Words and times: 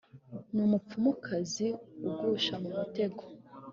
na 0.53 0.61
umupfumukazi 0.67 1.65
ugusha 2.09 2.53
mu 2.61 2.69
mutego 2.77 3.23